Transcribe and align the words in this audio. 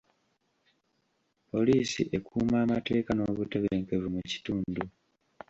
Poliisi 1.49 2.01
ekuuma 2.17 2.57
amateeka 2.65 3.11
n'obutebenkevu 3.13 4.07
mu 4.15 4.21
kitundu. 4.29 4.83